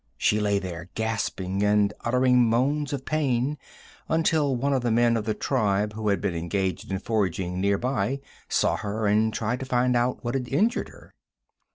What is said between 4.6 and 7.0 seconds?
of the men of the tribe who had been engaged in